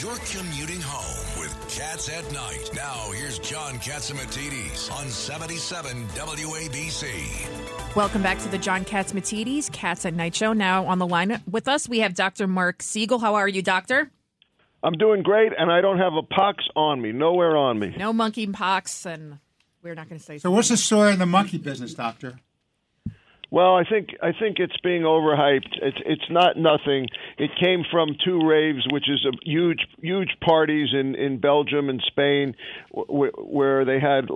You're 0.00 0.16
commuting 0.16 0.80
home 0.80 1.40
with 1.40 1.52
Cats 1.68 2.08
at 2.08 2.30
Night. 2.32 2.70
Now, 2.72 3.10
here's 3.10 3.40
John 3.40 3.78
Catsimatidis 3.78 4.92
on 4.92 5.08
77 5.08 6.06
WABC. 6.08 7.96
Welcome 7.96 8.22
back 8.22 8.38
to 8.38 8.48
the 8.48 8.58
John 8.58 8.84
Catsimatidis 8.84 9.72
Cats 9.72 10.06
at 10.06 10.14
Night 10.14 10.36
show. 10.36 10.52
Now 10.52 10.86
on 10.86 11.00
the 11.00 11.06
line 11.06 11.42
with 11.50 11.66
us, 11.66 11.88
we 11.88 11.98
have 11.98 12.14
Dr. 12.14 12.46
Marc 12.46 12.80
Siegel. 12.80 13.18
How 13.18 13.34
are 13.34 13.48
you, 13.48 13.60
Doctor? 13.60 14.08
I'm 14.84 14.92
doing 14.92 15.24
great, 15.24 15.50
and 15.58 15.72
I 15.72 15.80
don't 15.80 15.98
have 15.98 16.12
a 16.14 16.22
pox 16.22 16.62
on 16.76 17.02
me. 17.02 17.10
Nowhere 17.10 17.56
on 17.56 17.80
me. 17.80 17.92
No 17.98 18.12
monkey 18.12 18.46
pox, 18.46 19.04
and 19.04 19.38
we're 19.82 19.96
not 19.96 20.08
going 20.08 20.20
to 20.20 20.24
say 20.24 20.38
So, 20.38 20.52
what's 20.52 20.68
the 20.68 20.76
story 20.76 21.12
in 21.12 21.18
the 21.18 21.26
monkey 21.26 21.58
business, 21.58 21.94
Doctor? 21.94 22.38
Well, 23.50 23.74
I 23.76 23.84
think 23.84 24.10
I 24.22 24.32
think 24.38 24.58
it's 24.58 24.76
being 24.82 25.02
overhyped. 25.02 25.78
It's 25.80 25.96
it's 26.04 26.30
not 26.30 26.58
nothing. 26.58 27.06
It 27.38 27.50
came 27.58 27.82
from 27.90 28.10
two 28.22 28.46
raves, 28.46 28.86
which 28.90 29.08
is 29.08 29.24
a 29.24 29.32
huge 29.42 29.80
huge 30.02 30.36
parties 30.44 30.88
in 30.92 31.14
in 31.14 31.38
Belgium 31.38 31.88
and 31.88 32.02
Spain, 32.06 32.54
wh- 32.92 33.32
where 33.38 33.86
they 33.86 34.00
had 34.00 34.28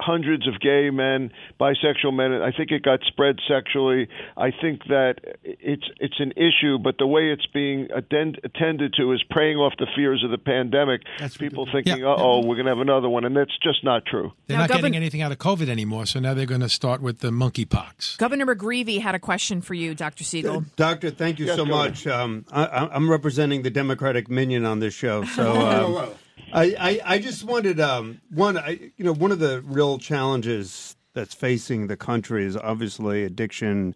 hundreds 0.00 0.46
of 0.48 0.60
gay 0.60 0.90
men, 0.90 1.30
bisexual 1.60 2.14
men. 2.14 2.32
I 2.42 2.50
think 2.50 2.70
it 2.70 2.82
got 2.82 3.00
spread 3.06 3.36
sexually. 3.48 4.08
I 4.36 4.50
think 4.50 4.82
that 4.88 5.16
it's 5.44 5.84
it's 6.00 6.18
an 6.20 6.32
issue, 6.36 6.78
but 6.78 6.96
the 6.98 7.06
way 7.06 7.30
it's 7.32 7.46
being 7.46 7.88
attend, 7.94 8.40
attended 8.44 8.94
to 8.98 9.12
is 9.12 9.22
preying 9.30 9.56
off 9.58 9.74
the 9.78 9.86
fears 9.94 10.22
of 10.24 10.30
the 10.30 10.38
pandemic. 10.38 11.02
That's 11.18 11.36
People 11.36 11.66
ridiculous. 11.66 11.84
thinking, 11.86 12.02
Yeah. 12.04 12.10
"Uh 12.12 12.16
oh, 12.18 12.38
we're 12.46 12.56
going 12.56 12.66
to 12.66 12.72
have 12.72 12.80
another 12.80 13.08
one," 13.08 13.24
and 13.24 13.36
that's 13.36 13.56
just 13.62 13.84
not 13.84 14.04
true. 14.06 14.32
They're 14.46 14.56
Now, 14.56 14.62
not 14.64 14.68
Govern- 14.70 14.82
getting 14.92 14.96
anything 14.96 15.22
out 15.22 15.32
of 15.32 15.38
COVID 15.38 15.68
anymore, 15.68 16.06
so 16.06 16.20
now 16.20 16.34
they're 16.34 16.46
going 16.46 16.60
to 16.60 16.68
start 16.68 17.00
with 17.00 17.20
the 17.20 17.30
monkeypox. 17.30 18.18
Governor 18.18 18.46
McGreevey 18.54 19.00
had 19.00 19.14
a 19.14 19.18
question 19.18 19.60
for 19.60 19.74
you, 19.74 19.94
Dr. 19.94 20.24
Siegel. 20.24 20.64
Doctor, 20.76 21.10
thank 21.10 21.38
you 21.38 21.46
Yes, 21.46 21.56
so 21.56 21.64
much. 21.64 22.06
Um, 22.06 22.44
I, 22.52 22.64
I- 22.64 22.94
I'm 22.94 23.10
representing 23.10 23.62
the 23.62 23.70
Democratic 23.70 24.28
minion 24.28 24.64
on 24.66 24.80
this 24.80 24.94
show, 24.94 25.24
so 25.24 25.54
Whoa, 25.54 25.66
um, 25.86 25.92
whoa. 25.92 26.14
I, 26.52 26.76
I, 26.78 27.00
I 27.14 27.18
just 27.18 27.44
wanted 27.44 27.80
um, 27.80 28.20
one. 28.30 28.56
I, 28.56 28.92
you 28.96 29.04
know, 29.04 29.12
one 29.12 29.32
of 29.32 29.38
the 29.38 29.60
real 29.62 29.98
challenges 29.98 30.96
that's 31.12 31.34
facing 31.34 31.86
the 31.86 31.96
country 31.96 32.44
is 32.44 32.56
obviously 32.56 33.24
addiction 33.24 33.94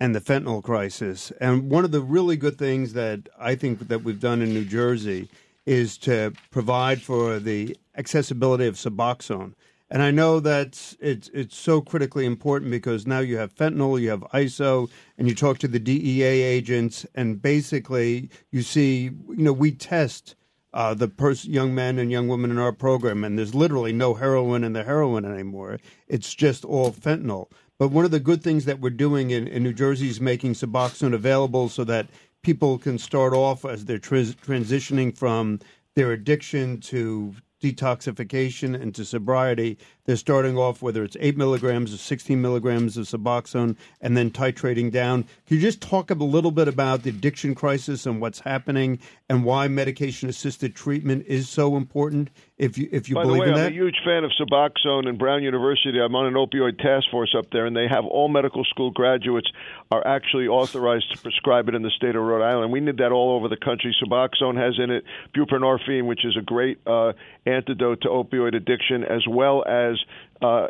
and 0.00 0.14
the 0.14 0.20
fentanyl 0.20 0.62
crisis. 0.62 1.32
And 1.40 1.70
one 1.70 1.84
of 1.84 1.90
the 1.90 2.00
really 2.00 2.36
good 2.36 2.58
things 2.58 2.92
that 2.92 3.28
I 3.38 3.54
think 3.54 3.88
that 3.88 4.04
we've 4.04 4.20
done 4.20 4.42
in 4.42 4.50
New 4.50 4.64
Jersey 4.64 5.28
is 5.66 5.98
to 5.98 6.32
provide 6.50 7.02
for 7.02 7.38
the 7.38 7.76
accessibility 7.96 8.66
of 8.66 8.76
Suboxone. 8.76 9.54
And 9.90 10.02
I 10.02 10.10
know 10.10 10.38
that 10.40 10.96
it's 11.00 11.30
it's 11.32 11.56
so 11.56 11.80
critically 11.80 12.26
important 12.26 12.70
because 12.70 13.06
now 13.06 13.20
you 13.20 13.38
have 13.38 13.54
fentanyl, 13.54 14.00
you 14.00 14.10
have 14.10 14.20
ISO, 14.34 14.90
and 15.16 15.26
you 15.26 15.34
talk 15.34 15.58
to 15.58 15.68
the 15.68 15.78
DEA 15.78 16.22
agents, 16.22 17.06
and 17.14 17.40
basically 17.40 18.28
you 18.50 18.60
see, 18.62 19.04
you 19.04 19.36
know, 19.36 19.52
we 19.52 19.72
test 19.72 20.36
uh, 20.78 20.94
the 20.94 21.08
pers- 21.08 21.44
young 21.44 21.74
men 21.74 21.98
and 21.98 22.12
young 22.12 22.28
women 22.28 22.52
in 22.52 22.58
our 22.58 22.70
program, 22.70 23.24
and 23.24 23.36
there's 23.36 23.52
literally 23.52 23.92
no 23.92 24.14
heroin 24.14 24.62
in 24.62 24.74
the 24.74 24.84
heroin 24.84 25.24
anymore. 25.24 25.80
It's 26.06 26.32
just 26.32 26.64
all 26.64 26.92
fentanyl. 26.92 27.50
But 27.80 27.88
one 27.88 28.04
of 28.04 28.12
the 28.12 28.20
good 28.20 28.44
things 28.44 28.64
that 28.66 28.78
we're 28.78 28.90
doing 28.90 29.30
in, 29.32 29.48
in 29.48 29.64
New 29.64 29.72
Jersey 29.72 30.08
is 30.08 30.20
making 30.20 30.52
Suboxone 30.52 31.14
available 31.14 31.68
so 31.68 31.82
that 31.82 32.06
people 32.44 32.78
can 32.78 32.96
start 32.96 33.32
off 33.32 33.64
as 33.64 33.86
they're 33.86 33.98
tris- 33.98 34.36
transitioning 34.36 35.18
from 35.18 35.58
their 35.96 36.12
addiction 36.12 36.78
to 36.82 37.34
detoxification 37.60 38.80
and 38.80 38.94
to 38.94 39.04
sobriety. 39.04 39.78
They're 40.04 40.16
starting 40.16 40.56
off 40.56 40.80
whether 40.80 41.04
it's 41.04 41.16
8 41.20 41.36
milligrams 41.36 41.92
or 41.92 41.98
16 41.98 42.40
milligrams 42.40 42.96
of 42.96 43.06
Suboxone 43.06 43.76
and 44.00 44.16
then 44.16 44.30
titrating 44.30 44.90
down. 44.90 45.24
Can 45.46 45.56
you 45.56 45.60
just 45.60 45.80
talk 45.80 46.10
a 46.10 46.14
little 46.14 46.50
bit 46.50 46.68
about 46.68 47.02
the 47.02 47.10
addiction 47.10 47.54
crisis 47.54 48.06
and 48.06 48.20
what's 48.20 48.40
happening 48.40 48.98
and 49.28 49.44
why 49.44 49.68
medication 49.68 50.28
assisted 50.28 50.74
treatment 50.74 51.26
is 51.26 51.48
so 51.48 51.76
important 51.76 52.30
if 52.58 52.76
you 52.76 52.88
if 52.90 53.08
you 53.08 53.14
By 53.14 53.24
the 53.24 53.34
way, 53.34 53.48
in 53.48 53.54
I'm 53.54 53.66
a 53.66 53.70
huge 53.70 53.96
fan 54.04 54.24
of 54.24 54.32
Suboxone 54.32 55.08
and 55.08 55.16
Brown 55.16 55.42
University. 55.42 56.00
I'm 56.00 56.14
on 56.16 56.26
an 56.26 56.34
opioid 56.34 56.78
task 56.78 57.06
force 57.10 57.34
up 57.38 57.50
there, 57.52 57.66
and 57.66 57.76
they 57.76 57.86
have 57.88 58.04
all 58.04 58.28
medical 58.28 58.64
school 58.64 58.90
graduates 58.90 59.48
are 59.92 60.04
actually 60.06 60.48
authorized 60.48 61.12
to 61.12 61.18
prescribe 61.18 61.68
it 61.68 61.74
in 61.74 61.82
the 61.82 61.90
state 61.90 62.16
of 62.16 62.22
Rhode 62.22 62.42
Island. 62.42 62.72
We 62.72 62.80
need 62.80 62.98
that 62.98 63.12
all 63.12 63.36
over 63.36 63.48
the 63.48 63.56
country. 63.56 63.94
Suboxone 64.02 64.56
has 64.56 64.74
in 64.78 64.90
it 64.90 65.04
buprenorphine, 65.36 66.06
which 66.06 66.24
is 66.24 66.36
a 66.36 66.42
great 66.42 66.78
uh, 66.84 67.12
antidote 67.48 68.02
to 68.02 68.08
opioid 68.08 68.54
addiction, 68.54 69.04
as 69.04 69.24
well 69.28 69.64
as 69.66 69.96
uh, 70.40 70.68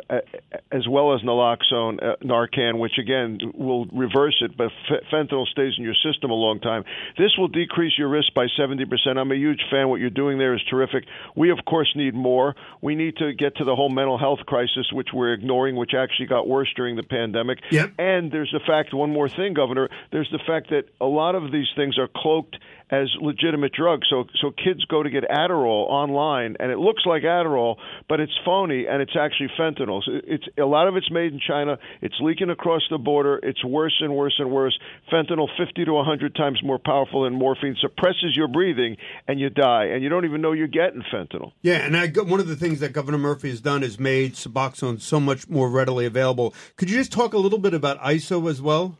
as 0.71 0.87
well 0.89 1.13
as 1.13 1.21
naloxone, 1.21 2.01
uh, 2.01 2.15
Narcan, 2.23 2.79
which 2.79 2.93
again 2.99 3.37
will 3.53 3.85
reverse 3.85 4.35
it, 4.41 4.57
but 4.57 4.67
f- 4.89 5.03
fentanyl 5.13 5.45
stays 5.45 5.73
in 5.77 5.83
your 5.83 5.93
system 5.93 6.31
a 6.31 6.35
long 6.35 6.59
time. 6.59 6.83
This 7.17 7.31
will 7.37 7.49
decrease 7.49 7.93
your 7.97 8.09
risk 8.09 8.33
by 8.33 8.47
70%. 8.59 8.85
I'm 9.17 9.31
a 9.31 9.35
huge 9.35 9.61
fan. 9.69 9.89
What 9.89 9.99
you're 9.99 10.09
doing 10.09 10.39
there 10.39 10.55
is 10.55 10.61
terrific. 10.69 11.03
We, 11.35 11.51
of 11.51 11.59
course, 11.67 11.91
need 11.95 12.15
more. 12.15 12.55
We 12.81 12.95
need 12.95 13.17
to 13.17 13.33
get 13.33 13.57
to 13.57 13.63
the 13.63 13.75
whole 13.75 13.89
mental 13.89 14.17
health 14.17 14.39
crisis, 14.47 14.91
which 14.91 15.09
we're 15.13 15.33
ignoring, 15.33 15.75
which 15.75 15.91
actually 15.95 16.27
got 16.27 16.47
worse 16.47 16.69
during 16.75 16.95
the 16.95 17.03
pandemic. 17.03 17.59
Yep. 17.69 17.93
And 17.99 18.31
there's 18.31 18.51
the 18.51 18.61
fact, 18.65 18.93
one 18.93 19.11
more 19.11 19.29
thing, 19.29 19.53
Governor, 19.53 19.89
there's 20.11 20.29
the 20.31 20.39
fact 20.47 20.71
that 20.71 20.85
a 20.99 21.05
lot 21.05 21.35
of 21.35 21.51
these 21.51 21.67
things 21.75 21.99
are 21.99 22.09
cloaked 22.13 22.57
as 22.91 23.07
legitimate 23.21 23.71
drugs. 23.71 24.07
So 24.09 24.25
so 24.41 24.51
kids 24.51 24.83
go 24.85 25.03
to 25.03 25.09
get 25.09 25.23
Adderall 25.29 25.85
online, 25.89 26.57
and 26.59 26.68
it 26.69 26.77
looks 26.77 27.03
like 27.05 27.23
Adderall, 27.23 27.75
but 28.07 28.19
it's 28.19 28.31
phony, 28.45 28.85
and 28.87 29.01
it's 29.01 29.15
actually 29.19 29.49
fentanyl. 29.59 30.01
So 30.03 30.11
it's 30.23 30.45
a 30.57 30.65
lot 30.65 30.87
of 30.87 30.95
it's 30.95 31.11
made 31.11 31.33
in 31.33 31.39
China. 31.45 31.77
It's 32.01 32.15
leaking 32.21 32.49
across 32.49 32.81
the 32.89 32.97
border. 32.97 33.39
It's 33.41 33.63
worse 33.63 33.95
and 34.01 34.15
worse 34.15 34.35
and 34.39 34.51
worse. 34.51 34.77
Fentanyl, 35.11 35.47
50 35.57 35.85
to 35.85 35.93
100 35.93 36.35
times 36.35 36.59
more 36.63 36.79
powerful 36.79 37.23
than 37.23 37.33
morphine, 37.33 37.75
suppresses 37.79 38.35
your 38.35 38.47
breathing, 38.47 38.97
and 39.27 39.39
you 39.39 39.49
die, 39.49 39.85
and 39.85 40.03
you 40.03 40.09
don't 40.09 40.25
even 40.25 40.41
know 40.41 40.51
you're 40.51 40.67
getting 40.67 41.03
fentanyl. 41.13 41.51
Yeah, 41.61 41.77
and 41.77 41.95
I, 41.95 42.07
one 42.07 42.39
of 42.39 42.47
the 42.47 42.55
things 42.55 42.79
that 42.79 42.93
Governor 42.93 43.17
Murphy 43.17 43.49
has 43.49 43.61
done 43.61 43.83
is 43.83 43.99
made 43.99 44.33
Suboxone 44.33 45.01
so 45.01 45.19
much 45.19 45.49
more 45.49 45.69
readily 45.69 46.05
available. 46.05 46.53
Could 46.77 46.89
you 46.89 46.97
just 46.97 47.11
talk 47.11 47.33
a 47.33 47.37
little 47.37 47.59
bit 47.59 47.73
about 47.73 47.99
ISO 48.01 48.49
as 48.49 48.61
well? 48.61 48.97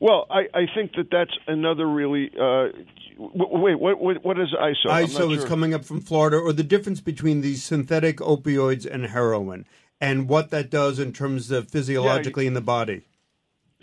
Well, 0.00 0.26
I, 0.30 0.42
I 0.54 0.66
think 0.74 0.92
that 0.96 1.08
that's 1.10 1.36
another 1.46 1.86
really. 1.86 2.30
Uh, 2.38 2.68
wait, 3.18 3.78
what, 3.78 4.00
what 4.00 4.24
what 4.24 4.38
is 4.38 4.48
ISO? 4.54 4.90
ISO 4.90 5.32
is 5.32 5.40
sure. 5.40 5.48
coming 5.48 5.74
up 5.74 5.84
from 5.84 6.00
Florida, 6.00 6.36
or 6.36 6.52
the 6.52 6.62
difference 6.62 7.00
between 7.00 7.40
these 7.40 7.62
synthetic 7.62 8.18
opioids 8.18 8.86
and 8.86 9.06
heroin, 9.06 9.66
and 10.00 10.28
what 10.28 10.50
that 10.50 10.70
does 10.70 10.98
in 10.98 11.12
terms 11.12 11.50
of 11.50 11.68
physiologically 11.68 12.46
in 12.46 12.54
the 12.54 12.60
body. 12.60 13.02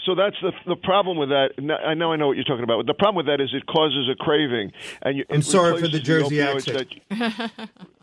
So 0.05 0.13
that's 0.15 0.35
the 0.41 0.51
the 0.67 0.75
problem 0.75 1.17
with 1.17 1.29
that. 1.29 1.49
n- 1.57 1.71
I 1.71 1.93
know 1.93 2.11
I 2.11 2.15
know 2.15 2.27
what 2.27 2.35
you're 2.37 2.45
talking 2.45 2.63
about. 2.63 2.85
The 2.85 2.93
problem 2.93 3.17
with 3.17 3.25
that 3.27 3.41
is 3.41 3.49
it 3.53 3.65
causes 3.65 4.07
a 4.11 4.15
craving, 4.15 4.71
and 5.01 5.17
you, 5.17 5.25
I'm 5.29 5.41
sorry 5.41 5.79
for 5.81 5.87
the 5.87 5.99
Jersey 5.99 6.37
opioids 6.37 6.67
accent. 6.67 7.01
that- 7.09 7.69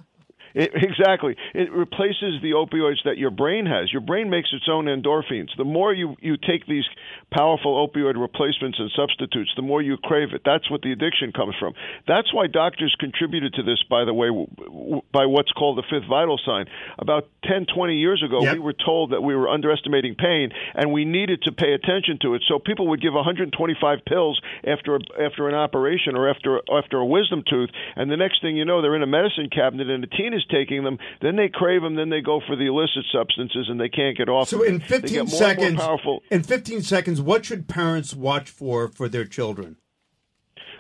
It, 0.55 0.71
exactly. 0.75 1.37
It 1.55 1.73
replaces 1.73 2.41
the 2.43 2.53
opioids 2.53 3.03
that 3.05 3.19
your 3.19 3.31
brain 3.31 3.67
has. 3.67 3.93
Your 3.93 4.01
brain 4.03 4.31
makes 4.31 4.51
its 4.53 4.67
own 4.71 4.87
endorphins. 4.87 5.49
The 5.57 5.65
more 5.65 5.93
you, 5.93 6.17
you 6.21 6.37
take 6.37 6.67
these 6.67 6.85
powerful 7.33 7.87
opioid 7.87 8.21
replacements 8.21 8.79
and 8.79 8.91
substitutes, 8.95 9.51
the 9.57 9.63
more 9.63 9.81
you 9.83 9.97
crave 9.97 10.29
it. 10.35 10.43
That's 10.45 10.71
what 10.71 10.83
the 10.83 10.93
addiction 10.93 11.33
comes 11.33 11.55
from. 11.59 11.75
That's 12.07 12.33
why 12.33 12.47
doctors 12.47 12.95
contributed 12.99 13.55
to 13.55 13.63
this, 13.63 13.83
by 13.89 14.05
the 14.05 14.15
way, 14.15 14.29
w- 14.29 14.47
w- 14.57 15.03
by 15.13 15.27
what's 15.27 15.53
called 15.53 15.79
the 15.79 15.85
fifth 15.89 16.09
vital 16.09 16.39
sign. 16.45 16.67
About 16.99 17.29
10, 17.45 17.67
20 17.75 17.97
years 17.97 18.23
ago, 18.23 18.43
Yep. 18.43 18.55
we 18.55 18.61
were 18.61 18.73
told 18.75 19.11
that 19.13 19.23
we 19.23 19.35
were 19.35 19.49
underestimating 19.49 20.15
pain 20.15 20.51
and 20.75 20.93
we 20.93 21.05
needed 21.05 21.43
to 21.43 21.53
pay 21.53 21.73
attention 21.73 22.19
to 22.23 22.35
it. 22.35 22.43
So 22.49 22.59
people 22.59 22.89
would 22.89 23.01
give 23.01 23.15
125 23.15 24.05
pills 24.05 24.41
after 24.67 24.97
a, 24.97 25.01
after 25.25 25.49
an 25.49 25.55
operation 25.55 26.17
or 26.17 26.29
after 26.29 26.61
after 26.73 26.99
a 26.99 27.07
wisdom 27.07 27.43
tooth, 27.49 27.71
and 27.97 28.11
the 28.11 28.17
next 28.17 28.43
thing 28.43 28.57
you 28.57 28.65
know, 28.65 28.83
they're 28.83 28.97
in 28.97 29.03
a 29.03 29.07
medicine 29.07 29.49
cabinet 29.51 29.89
and 29.91 30.05
a 30.05 30.07
teen 30.07 30.35
is 30.35 30.42
taking 30.51 30.85
them. 30.85 30.99
Then 31.21 31.37
they 31.37 31.49
crave 31.49 31.83
them. 31.83 31.95
Then 31.95 32.11
they 32.11 32.21
go 32.21 32.41
for 32.47 32.57
the 32.57 32.67
illicit 32.67 33.05
substances 33.13 33.67
and 33.69 33.81
they 33.81 33.89
can't 33.89 34.17
get 34.17 34.29
off. 34.29 34.49
So 34.49 34.63
in 34.63 34.81
15 34.81 35.13
more 35.13 35.21
and 35.23 35.31
more 35.31 35.39
seconds, 35.39 36.23
in 36.31 36.43
15 36.43 36.83
seconds, 36.83 37.21
what 37.21 37.45
should 37.45 37.69
parents 37.69 38.15
watch 38.15 38.51
for 38.51 38.89
for 38.89 39.09
their 39.09 39.25
children? 39.25 39.77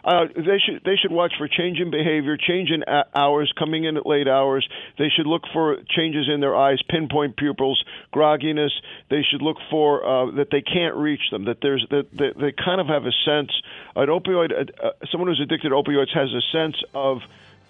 Uh, 0.05 0.25
they 0.35 0.59
should 0.59 0.83
they 0.85 0.97
should 1.01 1.13
watch 1.13 1.33
for 1.39 1.47
change 1.47 1.79
in 1.79 1.91
behavior, 1.91 2.37
change 2.37 2.71
in 2.71 2.83
a- 2.83 3.07
hours, 3.17 3.53
coming 3.57 3.85
in 3.85 3.97
at 3.97 4.05
late 4.05 4.27
hours. 4.27 4.69
They 4.99 5.09
should 5.17 5.27
look 5.29 5.43
for 5.53 5.77
changes 5.97 6.29
in 6.33 6.41
their 6.41 6.57
eyes, 6.57 6.79
pinpoint 6.91 7.37
pupils, 7.37 7.83
grogginess. 8.13 8.71
They 9.11 9.23
should 9.31 9.43
look 9.43 9.59
for 9.71 10.05
uh, 10.05 10.31
that 10.33 10.49
they 10.51 10.61
can't 10.61 10.97
reach 10.97 11.21
them. 11.31 11.45
That 11.45 11.59
there's 11.63 11.87
that 11.91 12.09
they, 12.13 12.33
they 12.35 12.53
kind 12.53 12.81
of 12.81 12.89
have 12.89 13.05
a 13.05 13.13
sense. 13.25 13.53
An 13.95 14.09
opioid, 14.09 14.51
uh, 14.83 14.91
someone 15.13 15.29
who's 15.29 15.41
addicted 15.41 15.69
to 15.69 15.75
opioids 15.77 16.13
has 16.15 16.31
a 16.31 16.43
sense 16.51 16.83
of 16.95 17.19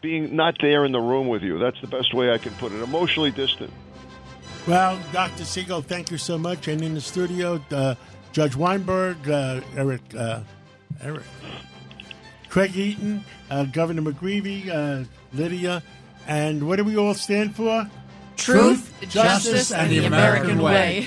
being 0.02 0.34
not 0.37 0.56
there 0.60 0.84
in 0.84 0.93
the 0.93 1.00
room 1.00 1.28
with 1.28 1.43
you. 1.43 1.58
That's 1.58 1.81
the 1.81 1.87
best 1.87 2.12
way 2.12 2.31
I 2.32 2.38
can 2.38 2.52
put 2.54 2.72
it. 2.72 2.82
Emotionally 2.82 3.31
distant. 3.31 3.72
Well, 4.66 5.00
Dr. 5.12 5.44
Siegel, 5.44 5.81
thank 5.82 6.10
you 6.10 6.19
so 6.19 6.37
much. 6.37 6.69
And 6.69 6.82
in 6.82 6.94
the 6.94 7.00
studio, 7.00 7.60
uh, 7.70 7.94
Judge 8.32 8.54
Weinberg, 8.54 9.28
uh, 9.28 9.60
Eric, 9.76 10.02
uh, 10.16 10.40
Eric, 11.02 11.22
Craig 12.49 12.76
Eaton, 12.76 13.25
uh, 13.50 13.64
Governor 13.64 14.02
McGreevey, 14.02 14.69
uh, 14.69 15.04
Lydia, 15.32 15.82
and 16.28 16.66
what 16.66 16.76
do 16.76 16.84
we 16.84 16.96
all 16.96 17.14
stand 17.14 17.56
for? 17.56 17.88
Truth, 18.37 18.93
justice, 19.08 19.72
and 19.72 19.90
the 19.90 20.05
American 20.06 20.60
way. 20.62 21.06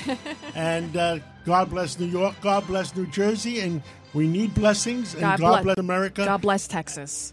And 0.54 0.96
uh, 0.96 1.18
God 1.44 1.70
bless 1.70 1.98
New 1.98 2.06
York, 2.06 2.34
God 2.40 2.66
bless 2.66 2.94
New 2.96 3.06
Jersey, 3.06 3.60
and 3.60 3.82
we 4.14 4.26
need 4.26 4.54
blessings, 4.54 5.12
and 5.14 5.22
God 5.22 5.38
God, 5.40 5.48
bless- 5.48 5.64
bless 5.64 5.78
America. 5.78 6.24
God 6.24 6.40
bless 6.40 6.66
Texas. 6.68 7.32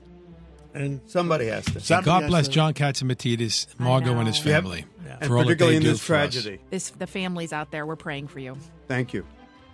And 0.73 1.01
Somebody 1.05 1.47
has 1.47 1.65
to. 1.65 1.79
somebody 1.79 2.05
God 2.05 2.21
has 2.23 2.29
bless 2.29 2.45
to- 2.47 2.51
John 2.53 2.73
Catsimatidis, 2.73 3.67
Margo, 3.79 4.17
and 4.17 4.27
his 4.27 4.43
know. 4.43 4.51
Yep. 4.51 4.63
family. 4.63 4.85
Yeah. 5.05 5.17
And 5.21 5.27
for 5.27 5.37
all 5.37 5.43
that 5.43 5.45
particularly 5.49 5.73
they 5.73 5.77
in 5.77 5.83
do 5.83 5.89
this 5.91 5.99
for 6.03 6.15
us. 6.15 6.33
tragedy. 6.33 6.59
This 6.71 6.89
the 6.91 7.05
families 7.07 7.53
out 7.53 7.69
there. 7.71 7.85
We're 7.85 7.95
praying 7.95 8.27
for 8.29 8.39
you. 8.39 8.57
Thank 8.87 9.13
you. 9.13 9.25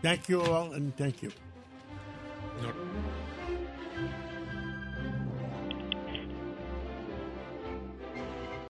Thank 0.01 0.27
you 0.29 0.41
all, 0.41 0.73
and 0.73 0.95
thank 0.97 1.21
you. 1.23 1.31
You 2.61 2.67
know, 2.67 2.73